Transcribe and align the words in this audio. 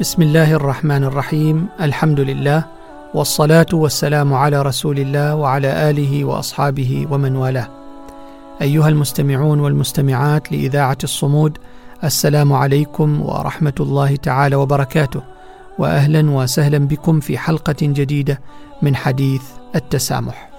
بسم 0.00 0.22
الله 0.22 0.52
الرحمن 0.52 1.04
الرحيم 1.04 1.68
الحمد 1.80 2.20
لله 2.20 2.64
والصلاه 3.14 3.66
والسلام 3.72 4.34
على 4.34 4.62
رسول 4.62 4.98
الله 4.98 5.34
وعلى 5.34 5.90
اله 5.90 6.24
واصحابه 6.24 7.06
ومن 7.10 7.36
والاه 7.36 7.68
ايها 8.62 8.88
المستمعون 8.88 9.60
والمستمعات 9.60 10.52
لاذاعه 10.52 10.98
الصمود 11.04 11.58
السلام 12.04 12.52
عليكم 12.52 13.22
ورحمه 13.22 13.74
الله 13.80 14.16
تعالى 14.16 14.56
وبركاته 14.56 15.22
واهلا 15.78 16.30
وسهلا 16.30 16.78
بكم 16.78 17.20
في 17.20 17.38
حلقه 17.38 17.76
جديده 17.82 18.40
من 18.82 18.96
حديث 18.96 19.42
التسامح 19.74 20.50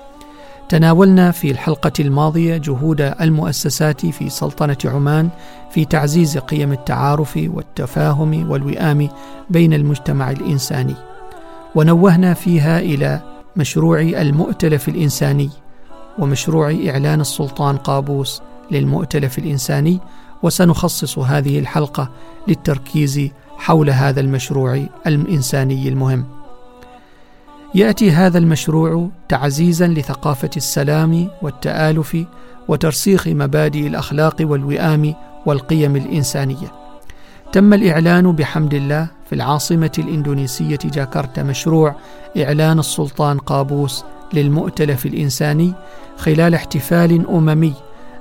تناولنا 0.70 1.32
في 1.32 1.52
الحلقة 1.52 1.92
الماضية 2.00 2.58
جهود 2.58 3.02
المؤسسات 3.02 4.06
في 4.06 4.30
سلطنة 4.30 4.78
عمان 4.86 5.30
في 5.72 5.86
تعزيز 5.86 6.38
قيم 6.38 6.72
التعارف 6.72 7.40
والتفاهم 7.44 8.52
والوئام 8.52 9.10
بين 9.50 9.74
المجتمع 9.74 10.32
الإنساني. 10.32 10.96
ونوهنا 11.76 12.34
فيها 12.34 12.80
إلى 12.80 13.22
مشروع 13.56 14.00
المؤتلف 14.02 14.90
الإنساني 14.90 15.50
ومشروع 16.20 16.76
إعلان 16.90 17.22
السلطان 17.22 17.78
قابوس 17.78 18.42
للمؤتلف 18.72 19.40
الإنساني 19.40 20.00
وسنخصص 20.44 21.20
هذه 21.20 21.60
الحلقة 21.60 22.10
للتركيز 22.48 23.30
حول 23.58 23.90
هذا 23.90 24.20
المشروع 24.20 24.86
الإنساني 25.08 25.88
المهم. 25.88 26.37
يأتي 27.76 28.12
هذا 28.12 28.38
المشروع 28.38 29.10
تعزيزا 29.30 29.88
لثقافة 29.88 30.50
السلام 30.58 31.28
والتآلف 31.42 32.18
وترسيخ 32.68 33.28
مبادئ 33.28 33.88
الأخلاق 33.88 34.36
والوئام 34.42 35.14
والقيم 35.46 35.96
الإنسانية. 35.96 36.72
تم 37.54 37.74
الإعلان 37.74 38.32
بحمد 38.32 38.74
الله 38.74 39.08
في 39.30 39.36
العاصمة 39.36 39.92
الإندونيسية 40.00 40.80
جاكرتا 40.86 41.44
مشروع 41.44 41.96
إعلان 42.38 42.80
السلطان 42.80 43.38
قابوس 43.38 44.04
للمؤتلف 44.34 45.06
الإنساني 45.06 45.74
خلال 46.18 46.56
احتفال 46.56 47.28
أممي 47.30 47.74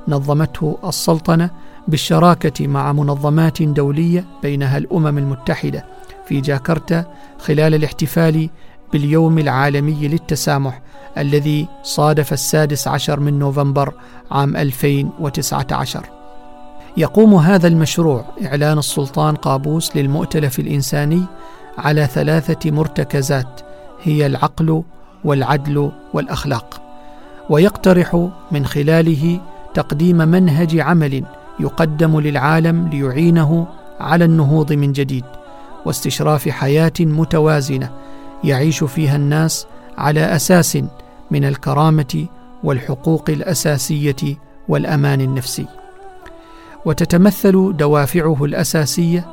نظمته 0.09 0.79
السلطنة 0.85 1.51
بالشراكة 1.89 2.67
مع 2.67 2.93
منظمات 2.93 3.63
دولية 3.63 4.25
بينها 4.43 4.79
الأمم 4.79 5.19
المتحدة 5.19 5.85
في 6.29 6.41
جاكرتا 6.41 7.05
خلال 7.39 7.75
الاحتفال 7.75 8.51
باليوم 8.93 9.39
العالمي 9.39 10.09
للتسامح 10.09 10.81
الذي 11.19 11.69
صادف 11.83 12.33
السادس 12.33 12.89
عشر 12.89 13.21
من 13.21 13.39
نوفمبر 13.39 13.95
عام 14.31 14.57
2019 14.57 16.05
يقوم 16.97 17.35
هذا 17.35 17.69
المشروع 17.69 18.25
إعلان 18.47 18.79
السلطان 18.79 19.35
قابوس 19.35 19.97
للمؤتلف 19.97 20.59
الإنساني 20.59 21.23
على 21.79 22.07
ثلاثة 22.07 22.71
مرتكزات 22.71 23.61
هي 24.03 24.27
العقل 24.27 24.83
والعدل 25.25 25.91
والأخلاق. 26.15 26.83
ويقترح 27.51 28.29
من 28.51 28.67
خلاله 28.67 29.41
تقديم 29.75 30.17
منهج 30.17 30.79
عمل 30.79 31.25
يقدم 31.61 32.21
للعالم 32.21 32.89
ليعينه 32.89 33.67
على 34.01 34.25
النهوض 34.25 34.73
من 34.73 34.93
جديد 34.93 35.25
واستشراف 35.85 36.49
حياة 36.49 36.93
متوازنة 37.01 37.91
يعيش 38.45 38.85
فيها 38.85 39.17
الناس 39.17 39.67
على 39.99 40.21
أساس 40.21 40.79
من 41.31 41.45
الكرامة 41.45 42.27
والحقوق 42.65 43.31
الأساسية 43.31 44.37
والأمان 44.69 45.21
النفسي. 45.21 45.67
وتتمثل 46.85 47.77
دوافعه 47.77 48.45
الأساسية 48.45 49.27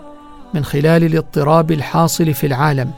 من 0.53 0.65
خلال 0.65 1.03
الاضطراب 1.03 1.71
الحاصل 1.71 2.33
في 2.33 2.47
العالم 2.47 2.91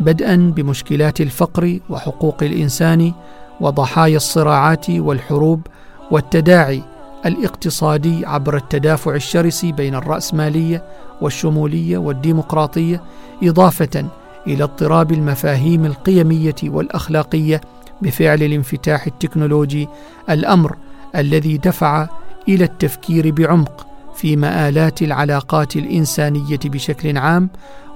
بدءا 0.00 0.52
بمشكلات 0.56 1.20
الفقر 1.20 1.78
وحقوق 1.90 2.42
الإنسان 2.42 3.12
وضحايا 3.60 4.16
الصراعات 4.16 4.90
والحروب 4.90 5.66
والتداعي 6.10 6.82
الاقتصادي 7.26 8.26
عبر 8.26 8.56
التدافع 8.56 9.14
الشرس 9.14 9.64
بين 9.64 9.94
الرأسمالية 9.94 10.82
والشمولية 11.20 11.98
والديمقراطية 11.98 13.02
إضافة 13.42 14.04
إلى 14.46 14.64
اضطراب 14.64 15.12
المفاهيم 15.12 15.84
القيمية 15.84 16.54
والأخلاقية 16.64 17.60
بفعل 18.02 18.42
الانفتاح 18.42 19.06
التكنولوجي 19.06 19.88
الأمر 20.30 20.76
الذي 21.16 21.56
دفع 21.56 22.08
إلى 22.48 22.64
التفكير 22.64 23.30
بعمق 23.30 23.86
في 24.14 24.36
مآلات 24.36 25.02
العلاقات 25.02 25.76
الإنسانية 25.76 26.58
بشكل 26.64 27.18
عام 27.18 27.48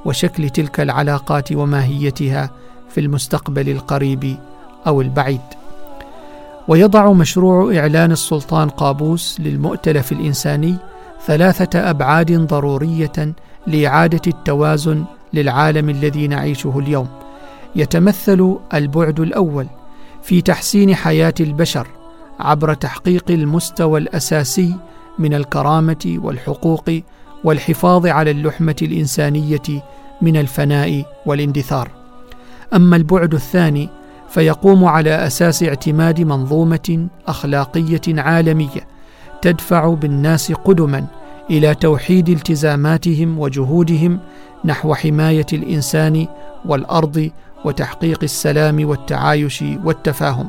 وشكل 0.05 0.51
تلك 0.51 0.81
العلاقات 0.81 1.53
وماهيتها 1.53 2.51
في 2.89 3.01
المستقبل 3.01 3.69
القريب 3.69 4.37
أو 4.87 5.01
البعيد. 5.01 5.41
ويضع 6.69 7.13
مشروع 7.13 7.77
إعلان 7.77 8.13
السلطان 8.13 8.69
قابوس 8.69 9.41
للمؤتلف 9.41 10.13
الإنساني 10.13 10.77
ثلاثة 11.27 11.91
أبعاد 11.91 12.33
ضرورية 12.47 13.35
لإعادة 13.67 14.21
التوازن 14.27 15.05
للعالم 15.35 15.91
الذي 15.91 16.27
نعيشه 16.27 16.79
اليوم. 16.79 17.09
يتمثل 17.77 18.59
البعد 18.75 19.21
الأول 19.21 19.67
في 20.23 20.41
تحسين 20.41 20.95
حياة 20.95 21.35
البشر 21.41 21.87
عبر 22.41 22.75
تحقيق 22.75 23.25
المستوى 23.31 24.01
الأساسي 24.01 24.75
من 25.19 25.35
الكرامة 25.35 26.19
والحقوق 26.23 26.91
والحفاظ 27.45 28.07
على 28.07 28.31
اللحمة 28.31 28.77
الإنسانية 28.83 29.83
من 30.23 30.37
الفناء 30.37 31.05
والاندثار. 31.27 31.91
أما 32.75 32.97
البعد 32.97 33.35
الثاني 33.35 33.89
فيقوم 34.29 34.85
على 34.85 35.11
أساس 35.11 35.63
اعتماد 35.63 36.21
منظومة 36.21 37.07
أخلاقية 37.27 38.01
عالمية 38.09 38.87
تدفع 39.43 39.95
بالناس 39.95 40.53
قدما 40.53 41.07
إلى 41.51 41.75
توحيد 41.75 42.29
التزاماتهم 42.29 43.39
وجهودهم 43.39 44.21
نحو 44.65 44.95
حماية 44.95 45.47
الإنسان 45.53 46.27
والأرض 46.65 47.31
وتحقيق 47.65 48.19
السلام 48.23 48.89
والتعايش 48.89 49.65
والتفاهم. 49.85 50.49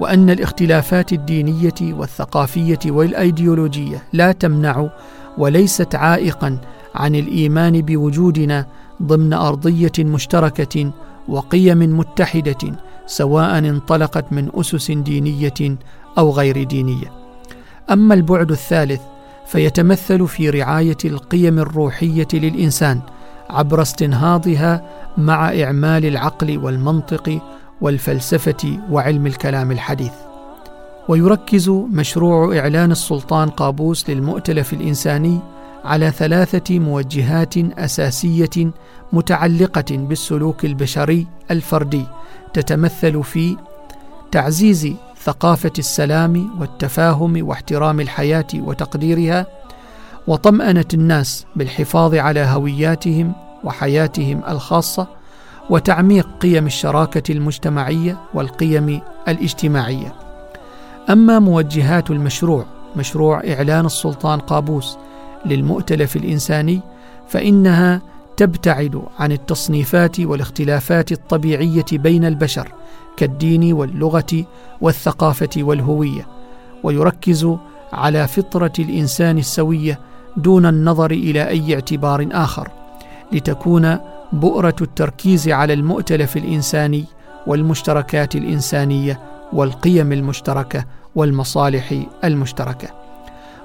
وأن 0.00 0.30
الاختلافات 0.30 1.12
الدينية 1.12 1.74
والثقافية 1.82 2.78
والأيديولوجية 2.86 4.02
لا 4.12 4.32
تمنع 4.32 4.88
وليست 5.38 5.94
عائقا 5.94 6.58
عن 6.94 7.14
الإيمان 7.14 7.82
بوجودنا 7.82 8.66
ضمن 9.02 9.32
أرضية 9.32 9.92
مشتركة 9.98 10.92
وقيم 11.28 11.98
متحدة 11.98 12.72
سواء 13.06 13.58
انطلقت 13.58 14.32
من 14.32 14.50
أسس 14.54 14.90
دينية 14.90 15.76
أو 16.18 16.30
غير 16.30 16.62
دينية. 16.62 17.12
أما 17.90 18.14
البعد 18.14 18.50
الثالث 18.50 19.00
فيتمثل 19.46 20.28
في 20.28 20.50
رعاية 20.50 20.96
القيم 21.04 21.58
الروحية 21.58 22.28
للإنسان 22.34 23.00
عبر 23.50 23.82
استنهاضها 23.82 24.82
مع 25.18 25.62
إعمال 25.62 26.06
العقل 26.06 26.58
والمنطق 26.58 27.40
والفلسفة 27.80 28.78
وعلم 28.90 29.26
الكلام 29.26 29.72
الحديث. 29.72 30.12
ويركز 31.08 31.68
مشروع 31.68 32.58
إعلان 32.58 32.92
السلطان 32.92 33.50
قابوس 33.50 34.10
للمؤتلف 34.10 34.72
الإنساني 34.72 35.40
على 35.84 36.10
ثلاثة 36.10 36.78
موجهات 36.78 37.56
أساسية 37.56 38.72
متعلقة 39.12 39.84
بالسلوك 39.90 40.64
البشري 40.64 41.26
الفردي 41.50 42.04
تتمثل 42.54 43.22
في 43.24 43.56
تعزيز 44.32 44.92
ثقافة 45.26 45.72
السلام 45.78 46.60
والتفاهم 46.60 47.48
واحترام 47.48 48.00
الحياة 48.00 48.46
وتقديرها 48.54 49.46
وطمأنة 50.26 50.84
الناس 50.94 51.46
بالحفاظ 51.56 52.14
على 52.14 52.40
هوياتهم 52.40 53.32
وحياتهم 53.64 54.42
الخاصة 54.48 55.06
وتعميق 55.70 56.28
قيم 56.40 56.66
الشراكة 56.66 57.32
المجتمعية 57.32 58.18
والقيم 58.34 59.00
الاجتماعية. 59.28 60.14
أما 61.10 61.38
موجهات 61.38 62.10
المشروع 62.10 62.64
مشروع 62.96 63.42
إعلان 63.48 63.86
السلطان 63.86 64.40
قابوس 64.40 64.98
للمؤتلف 65.46 66.16
الإنساني 66.16 66.80
فإنها 67.28 68.02
تبتعد 68.36 69.02
عن 69.18 69.32
التصنيفات 69.32 70.20
والاختلافات 70.20 71.12
الطبيعية 71.12 71.84
بين 71.92 72.24
البشر 72.24 72.72
كالدين 73.16 73.72
واللغة 73.72 74.44
والثقافة 74.80 75.48
والهوية 75.56 76.26
ويركز 76.82 77.48
على 77.92 78.28
فطرة 78.28 78.72
الإنسان 78.78 79.38
السوية 79.38 80.00
دون 80.36 80.66
النظر 80.66 81.10
إلى 81.10 81.48
أي 81.48 81.74
اعتبار 81.74 82.28
آخر 82.32 82.68
لتكون 83.32 83.98
بؤرة 84.32 84.76
التركيز 84.80 85.48
على 85.48 85.72
المؤتلف 85.72 86.36
الإنساني 86.36 87.04
والمشتركات 87.46 88.36
الإنسانية 88.36 89.20
والقيم 89.52 90.12
المشتركة 90.12 90.84
والمصالح 91.14 92.02
المشتركة. 92.24 92.88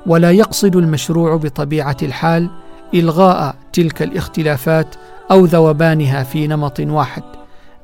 ولا 0.05 0.31
يقصد 0.31 0.75
المشروع 0.75 1.35
بطبيعة 1.35 1.97
الحال 2.03 2.49
إلغاء 2.93 3.55
تلك 3.73 4.01
الاختلافات 4.01 4.95
أو 5.31 5.45
ذوبانها 5.45 6.23
في 6.23 6.47
نمط 6.47 6.79
واحد 6.79 7.23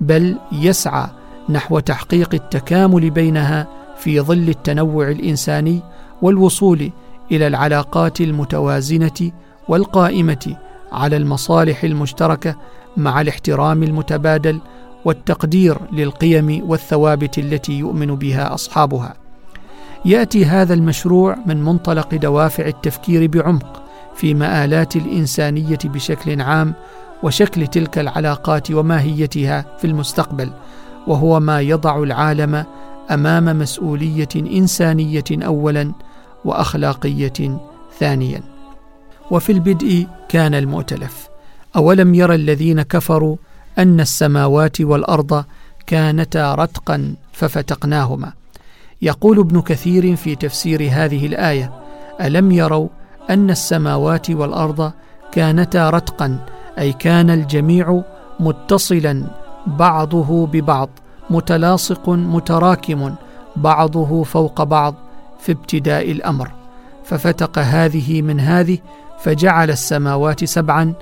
بل 0.02 0.38
يسعى 0.52 1.08
نحو 1.50 1.80
تحقيق 1.80 2.30
التكامل 2.34 3.10
بينها 3.10 3.68
في 3.98 4.22
ظل 4.22 4.50
التنوع 4.50 5.12
الإنساني 5.12 5.82
والوصول 6.22 6.92
إلى 7.32 7.48
العلاقات 7.48 8.22
المتوازنة 8.22 9.32
والقائمة 9.68 10.56
على 10.92 11.18
المصالح 11.18 11.84
المشتركة 11.84 12.56
مع 12.98 13.22
الاحترام 13.22 13.84
المتبادل 13.84 14.60
والتقدير 15.06 15.78
للقيم 15.92 16.70
والثوابت 16.70 17.38
التي 17.38 17.74
يؤمن 17.74 18.16
بها 18.16 18.54
أصحابها. 18.54 19.14
يأتي 20.06 20.46
هذا 20.46 20.74
المشروع 20.74 21.38
من 21.46 21.64
منطلق 21.64 22.16
دوافع 22.16 22.66
التفكير 22.66 23.28
بعمق 23.28 23.84
في 24.18 24.34
مآلات 24.34 24.96
الإنسانية 24.96 25.80
بشكل 25.86 26.42
عام 26.42 26.74
وشكل 27.24 27.68
تلك 27.68 28.00
العلاقات 28.00 28.72
وماهيتها 28.72 29.66
في 29.78 29.88
المستقبل 29.88 30.52
وهو 31.08 31.40
ما 31.40 31.62
يضع 31.62 32.04
العالم 32.04 32.66
أمام 33.12 33.60
مسؤولية 33.60 34.28
إنسانية 34.36 35.24
اولا 35.32 35.92
وأخلاقية 36.46 37.60
ثانيا. 38.00 38.42
وفي 39.32 39.52
البدء 39.52 40.08
كان 40.30 40.54
المؤتلف. 40.56 41.30
أولم 41.76 42.16
يرى 42.16 42.36
الذين 42.36 42.82
كفروا 42.82 43.36
أن 43.78 44.00
السماوات 44.00 44.82
والأرض 44.82 45.46
كانتا 45.88 46.56
رتقا 46.56 47.16
ففتقناهما. 47.34 48.34
يقول 49.02 49.40
ابن 49.40 49.62
كثير 49.62 50.16
في 50.16 50.36
تفسير 50.36 50.90
هذه 50.92 51.26
الآية 51.26 51.74
ألم 52.22 52.52
يروا 52.52 52.88
أن 53.30 53.50
السماوات 53.50 54.32
والأرض 54.32 54.92
كانتا 55.32 55.90
رتقا 55.90 56.46
أي 56.80 56.94
كان 56.94 57.30
الجميع 57.30 58.02
متصلا 58.40 59.24
بعضه 59.68 60.48
ببعض 60.48 60.90
متلاصق 61.30 62.10
متراكم 62.10 63.16
بعضه 63.56 64.24
فوق 64.24 64.64
بعض 64.64 64.96
في 65.40 65.52
ابتداء 65.52 66.12
الأمر. 66.12 66.52
ففتق 67.04 67.60
هذه 67.60 68.22
من 68.22 68.40
هذه 68.40 68.78
فجعل 69.20 69.70
السماوات 69.70 70.44
سبعا 70.44 70.94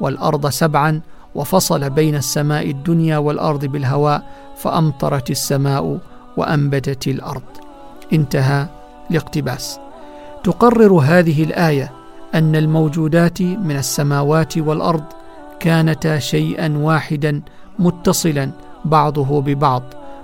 والأرض 0.00 0.48
سبعا 0.48 1.00
وفصل 1.34 1.90
بين 1.90 2.14
السماء 2.14 2.70
الدنيا 2.70 3.18
والأرض 3.18 3.64
بالهواء 3.64 4.22
فأمطرت 4.56 5.30
السماء 5.30 5.98
وأنبتت 6.36 7.08
الأرض. 7.08 7.42
انتهى 8.12 8.66
الاقتباس. 9.10 9.83
تقرر 10.44 10.92
هذه 10.92 11.44
الآية 11.44 11.92
أن 12.34 12.56
الموجودات 12.56 13.42
من 13.42 13.76
السماوات 13.76 14.58
والأرض 14.58 15.04
كانتا 15.60 16.18
شيئا 16.18 16.78
واحدا 16.78 17.42
متصلا 17.78 18.50
بعضه 18.84 19.40
ببعض 19.40 19.82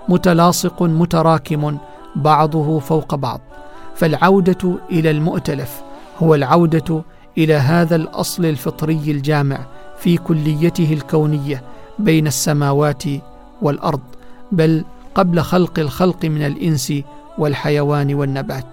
متلاصق 0.09 0.83
متراكم 0.83 1.79
بعضه 2.17 2.79
فوق 2.79 3.15
بعض. 3.15 3.41
فالعودة 3.95 4.79
إلى 4.91 5.11
المؤتلف 5.11 5.83
هو 6.19 6.35
العودة 6.35 7.03
إلى 7.39 7.55
هذا 7.55 7.97
الأصل 7.97 8.45
الفطري 8.45 9.11
الجامع 9.11 9.59
في 9.99 10.17
كليته 10.17 10.93
الكونية 10.93 11.63
بين 11.99 12.27
السماوات 12.27 13.03
والأرض 13.63 14.01
بل 14.53 14.85
قبل 15.15 15.41
خلق 15.41 15.79
الخلق 15.79 16.25
من 16.25 16.43
الإنس 16.43 16.93
والحيوان 17.39 18.15
والنبات. 18.15 18.67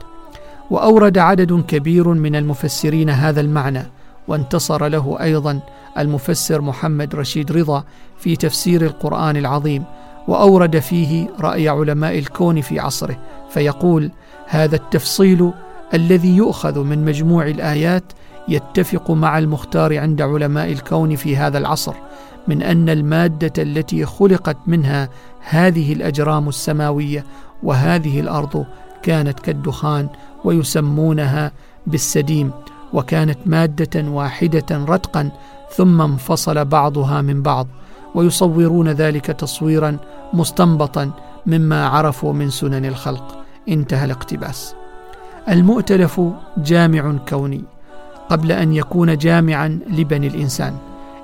وأورد 0.72 1.18
عدد 1.18 1.64
كبير 1.68 2.08
من 2.08 2.36
المفسرين 2.36 3.10
هذا 3.10 3.42
المعنى 3.42 3.84
وانتصر 4.28 4.88
له 4.88 5.18
أيضا 5.22 5.60
المفسر 5.98 6.62
محمد 6.62 7.16
رشيد 7.16 7.52
رضا 7.52 7.84
في 8.18 8.36
تفسير 8.36 8.82
القرآن 8.82 9.38
العظيم 9.38 9.84
وأورد 10.28 10.80
فيه 10.80 11.28
رأي 11.40 11.70
علماء 11.70 12.20
الكون 12.20 12.62
في 12.62 12.80
عصره 12.80 13.18
فيقول 13.50 14.12
هذا 14.48 14.76
التفصيل 14.76 15.52
الذي 15.94 16.38
يؤخذ 16.38 16.80
من 16.80 17.06
مجموع 17.06 17.48
الآيات 17.48 18.04
يتفق 18.48 19.12
مع 19.12 19.38
المختار 19.38 19.98
عند 19.98 20.22
علماء 20.22 20.72
الكون 20.72 21.16
في 21.16 21.38
هذا 21.38 21.58
العصر 21.58 21.94
من 22.48 22.62
أن 22.62 22.90
المادة 22.90 23.64
التي 23.64 24.06
خلقت 24.06 24.58
منها 24.68 25.10
هذه 25.50 25.94
الأجرام 25.94 26.50
السماوية 26.50 27.26
وهذه 27.64 28.20
الأرض 28.20 28.66
كانت 29.04 29.40
كالدخان 29.40 30.08
ويسمونها 30.48 31.52
بالسديم 31.88 32.52
وكانت 32.94 33.38
مادة 33.46 34.10
واحدة 34.10 34.66
رتقا 34.72 35.32
ثم 35.76 36.02
انفصل 36.02 36.66
بعضها 36.66 37.22
من 37.22 37.42
بعض 37.42 37.68
ويصورون 38.16 38.88
ذلك 38.88 39.26
تصويرا 39.26 39.98
مستنبطا 40.34 41.12
مما 41.46 41.88
عرفوا 41.88 42.34
من 42.34 42.50
سنن 42.50 42.86
الخلق. 42.86 43.38
انتهى 43.70 44.06
الاقتباس. 44.06 44.76
المؤتلف 45.50 46.22
جامع 46.58 47.18
كوني 47.30 47.64
قبل 48.30 48.52
أن 48.52 48.74
يكون 48.74 49.18
جامعا 49.18 49.80
لبني 49.90 50.28
الإنسان 50.28 50.78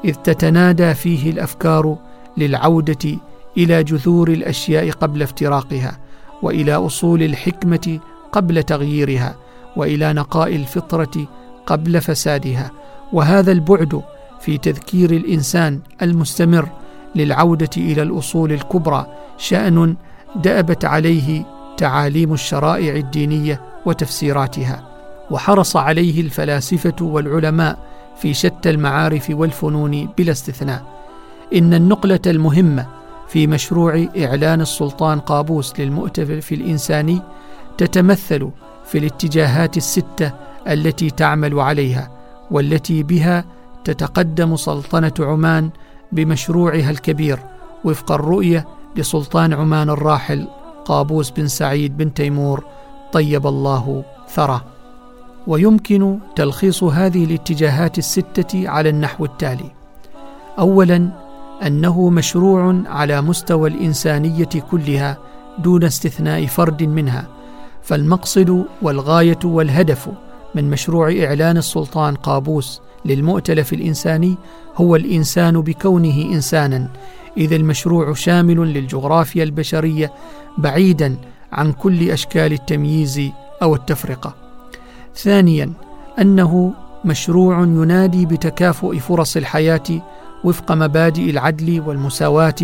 إذ 0.05 0.13
تتنادى 0.13 0.93
فيه 0.93 1.31
الأفكار 1.31 1.97
للعودة 2.37 3.17
إلى 3.57 3.83
جذور 3.83 4.29
الأشياء 4.29 4.91
قبل 4.91 5.21
افتراقها 5.21 5.99
وإلى 6.41 6.73
أصول 6.73 7.23
الحكمة 7.23 7.99
قبل 8.33 8.63
تغييرها 8.63 9.35
وإلى 9.75 10.13
نقاء 10.13 10.55
الفطرة 10.55 11.27
قبل 11.65 12.01
فسادها. 12.01 12.71
وهذا 13.13 13.51
البعد 13.51 14.01
في 14.41 14.57
تذكير 14.57 15.11
الإنسان 15.11 15.79
المستمر 16.01 16.69
للعودة 17.15 17.69
إلى 17.77 18.01
الأصول 18.01 18.51
الكبرى 18.51 19.07
شأن 19.37 19.95
دأبت 20.35 20.85
عليه 20.85 21.45
تعاليم 21.77 22.33
الشرائع 22.33 22.95
الدينية 22.95 23.61
وتفسيراتها. 23.85 24.83
وحرص 25.31 25.75
عليه 25.75 26.21
الفلاسفة 26.21 26.95
والعلماء 27.01 27.79
في 28.17 28.33
شتى 28.33 28.69
المعارف 28.69 29.29
والفنون 29.29 30.09
بلا 30.17 30.31
استثناء. 30.31 30.83
إن 31.55 31.73
النقلة 31.73 32.19
المهمة 32.27 32.87
في 33.27 33.47
مشروع 33.47 34.05
إعلان 34.17 34.61
السلطان 34.61 35.19
قابوس 35.19 35.79
للمؤتلف 35.79 36.51
الإنساني 36.51 37.21
تتمثل 37.77 38.49
في 38.85 38.97
الاتجاهات 38.97 39.77
الستة 39.77 40.31
التي 40.67 41.09
تعمل 41.09 41.59
عليها 41.59 42.11
والتي 42.51 43.03
بها 43.03 43.45
تتقدم 43.83 44.55
سلطنة 44.55 45.13
عمان 45.19 45.69
بمشروعها 46.11 46.89
الكبير 46.89 47.39
وفق 47.85 48.11
الرؤية 48.11 48.67
لسلطان 48.95 49.53
عمان 49.53 49.89
الراحل 49.89 50.47
قابوس 50.85 51.29
بن 51.29 51.47
سعيد 51.47 51.97
بن 51.97 52.13
تيمور 52.13 52.63
طيب 53.11 53.47
الله 53.47 54.03
ثراه. 54.29 54.61
ويمكن 55.47 56.19
تلخيص 56.35 56.83
هذه 56.83 57.25
الاتجاهات 57.25 57.97
الستة 57.97 58.69
على 58.69 58.89
النحو 58.89 59.25
التالي. 59.25 59.71
اولا 60.59 61.09
أنه 61.65 62.09
مشروع 62.09 62.81
على 62.85 63.21
مستوى 63.21 63.69
الإنسانية 63.69 64.49
كلها 64.71 65.17
دون 65.57 65.83
استثناء 65.83 66.45
فرد 66.45 66.83
منها 66.83 67.27
فالمقصد 67.83 68.65
والغاية 68.81 69.39
والهدف 69.43 70.09
من 70.55 70.69
مشروع 70.69 71.11
إعلان 71.23 71.57
السلطان 71.57 72.15
قابوس 72.15 72.81
للمؤتلف 73.05 73.73
الإنساني 73.73 74.35
هو 74.75 74.95
الإنسان 74.95 75.61
بكونه 75.61 76.21
إنسانا. 76.33 76.89
إذا 77.37 77.55
المشروع 77.55 78.13
شامل 78.13 78.57
للجغرافيا 78.73 79.43
البشرية 79.43 80.13
بعيدا 80.57 81.15
عن 81.51 81.71
كل 81.71 82.11
أشكال 82.11 82.53
التمييز 82.53 83.21
أو 83.61 83.75
التفرقة. 83.75 84.35
ثانيا 85.15 85.73
أنه 86.21 86.73
مشروع 87.05 87.59
ينادي 87.61 88.25
بتكافؤ 88.25 88.97
فرص 88.97 89.37
الحياة 89.37 89.83
وفق 90.43 90.71
مبادئ 90.71 91.29
العدل 91.29 91.83
والمساواة 91.87 92.55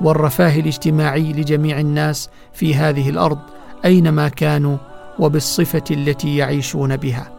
والرفاه 0.00 0.60
الاجتماعي 0.60 1.32
لجميع 1.32 1.80
الناس 1.80 2.28
في 2.52 2.74
هذه 2.74 3.10
الأرض. 3.10 3.38
أينما 3.84 4.28
كانوا 4.28 4.76
وبالصفة 5.18 5.84
التي 5.90 6.36
يعيشون 6.36 6.96
بها. 6.96 7.32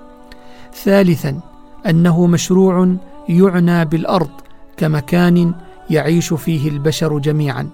ثالثا 0.74 1.40
أنه 1.86 2.28
مشروع 2.28 2.96
يعنى 3.30 3.86
بالأرض 3.86 4.30
كمكان 4.78 5.54
يعيش 5.90 6.34
فيه 6.34 6.70
البشر 6.70 7.20
جميعا 7.20 7.70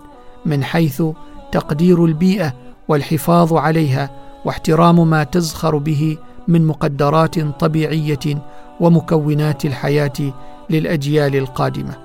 من 0.46 0.64
حيث 0.64 1.04
تقدير 1.52 2.06
البيئة 2.06 2.54
والحفاظ 2.88 3.54
عليها 3.54 4.10
واحترام 4.46 5.10
ما 5.10 5.24
تزخر 5.24 5.78
به 5.78 6.18
من 6.48 6.68
مقدرات 6.68 7.40
طبيعية 7.40 8.44
ومكونات 8.80 9.66
الحياة 9.66 10.34
للأجيال 10.70 11.36
القادمة. 11.36 11.96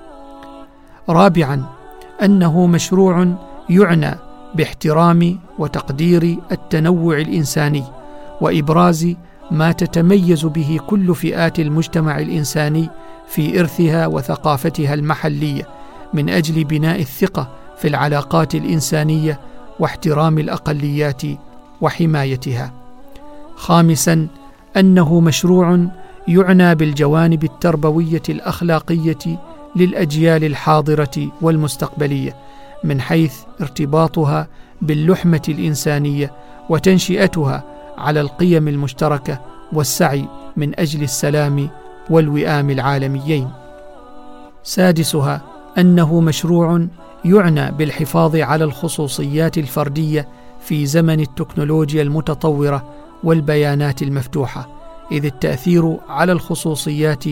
رابعا 1.09 1.63
أنه 2.21 2.67
مشروع 2.67 3.27
يعنى 3.69 4.26
باحترام 4.55 5.39
وتقدير 5.59 6.37
التنوع 6.51 7.17
الإنساني 7.17 7.83
وإبراز 8.41 9.15
ما 9.51 9.71
تتميز 9.71 10.45
به 10.45 10.79
كل 10.87 11.15
فئات 11.15 11.59
المجتمع 11.59 12.19
الإنساني 12.19 12.89
في 13.27 13.59
إرثها 13.59 14.07
وثقافتها 14.07 14.93
المحلية 14.93 15.67
من 16.13 16.29
أجل 16.29 16.63
بناء 16.63 16.99
الثقة 16.99 17.47
في 17.77 17.87
العلاقات 17.87 18.55
الإنسانية 18.55 19.39
واحترام 19.79 20.37
الأقليات 20.37 21.21
وحمايتها. 21.81 22.73
خامسا 23.55 24.27
أنه 24.77 25.19
مشروع 25.19 25.87
يعنى 26.27 26.75
بالجوانب 26.75 27.43
التربوية 27.43 28.21
الأخلاقية 28.29 29.39
للأجيال 29.75 30.43
الحاضرة 30.43 31.31
والمستقبلية 31.41 32.35
من 32.83 33.01
حيث 33.01 33.35
ارتباطها 33.61 34.47
باللحمة 34.81 35.41
الإنسانية 35.49 36.31
وتنشئتها 36.69 37.63
على 37.97 38.21
القيم 38.21 38.67
المشتركة 38.67 39.41
والسعي 39.73 40.25
من 40.57 40.79
أجل 40.79 41.03
السلام 41.03 41.69
والوئام 42.09 42.69
العالميين. 42.69 43.49
سادسها 44.63 45.41
أنه 45.77 46.19
مشروع 46.19 46.87
يعنى 47.25 47.71
بالحفاظ 47.71 48.35
على 48.35 48.63
الخصوصيات 48.63 49.57
الفردية 49.57 50.27
في 50.59 50.85
زمن 50.85 51.19
التكنولوجيا 51.19 52.01
المتطورة 52.01 52.93
والبيانات 53.23 54.01
المفتوحة 54.01 54.69
إذ 55.11 55.25
التأثير 55.25 55.97
على 56.09 56.31
الخصوصيات 56.31 57.23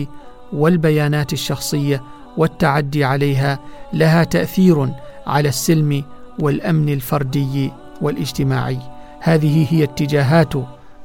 والبيانات 0.52 1.32
الشخصية 1.32 2.02
والتعدي 2.36 3.04
عليها 3.04 3.58
لها 3.92 4.24
تأثير 4.24 4.88
على 5.26 5.48
السلم 5.48 6.04
والأمن 6.38 6.88
الفردي 6.88 7.72
والاجتماعي. 8.00 8.78
هذه 9.20 9.66
هي 9.70 9.84
اتجاهات 9.84 10.52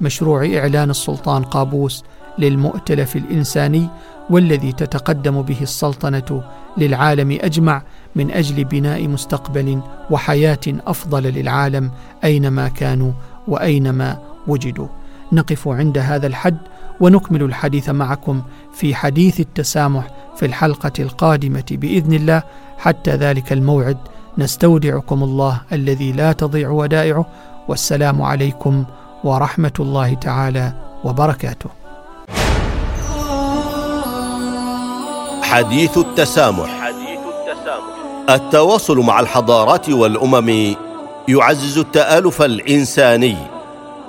مشروع 0.02 0.46
إعلان 0.46 0.90
السلطان 0.90 1.44
قابوس 1.44 2.04
للمؤتلف 2.40 3.16
الإنساني 3.16 3.88
والذي 4.30 4.72
تتقدم 4.72 5.42
به 5.42 5.58
السلطنة 5.62 6.44
للعالم 6.78 7.38
أجمع 7.42 7.82
من 8.16 8.32
أجل 8.32 8.64
بناء 8.64 9.08
مستقبل 9.08 9.82
وحياة 10.10 10.60
أفضل 10.68 11.24
للعالم 11.24 11.92
أينما 12.24 12.68
كانوا 12.68 13.12
وأينما 13.48 14.18
وجدوا. 14.48 14.88
نقف 15.32 15.68
عند 15.68 15.98
هذا 15.98 16.28
الحد 16.28 16.58
ونكمل 17.00 17.44
الحديث 17.44 17.90
معكم 17.90 18.42
في 18.74 18.96
حديث 18.96 19.40
التسامح 19.40 20.08
في 20.36 20.46
الحلقة 20.46 20.92
القادمة 21.00 21.66
بإذن 21.72 22.14
الله. 22.14 22.44
حتى 22.82 23.12
ذلك 23.12 23.54
الموعد 23.54 23.98
نستودعكم 24.38 25.24
الله 25.24 25.62
الذي 25.72 26.12
لا 26.12 26.32
تضيع 26.32 26.70
ودائعه 26.70 27.26
والسلام 27.68 28.22
عليكم 28.22 28.86
ورحمة 29.24 29.78
الله 29.80 30.14
تعالى 30.14 30.74
وبركاته. 31.04 31.70
حديث 35.44 35.98
التسامح. 35.98 36.70
حديث 36.82 37.20
التسامح. 37.34 37.94
التواصل 38.30 38.98
مع 38.98 39.20
الحضارات 39.20 39.90
والأمم 39.90 40.76
يعزز 41.28 41.78
التآلف 41.78 42.42
الإنساني 42.42 43.38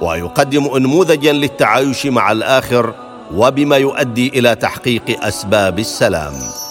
ويقدم 0.00 0.64
انموذجا 0.76 1.32
للتعايش 1.32 2.06
مع 2.06 2.32
الآخر 2.32 2.94
وبما 3.34 3.76
يؤدي 3.76 4.28
إلى 4.28 4.54
تحقيق 4.54 5.24
أسباب 5.24 5.78
السلام. 5.78 6.61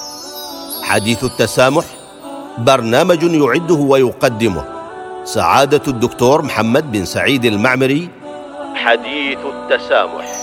حديث 0.92 1.24
التسامح 1.24 1.86
برنامج 2.58 3.24
يعده 3.24 3.76
ويقدمه. 3.76 4.64
سعادة 5.24 5.82
الدكتور 5.88 6.42
محمد 6.42 6.92
بن 6.92 7.06
سعيد 7.06 7.46
المعمري. 7.46 8.10
حديث 8.76 9.40
التسامح. 9.40 10.41